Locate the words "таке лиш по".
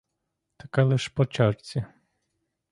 0.57-1.25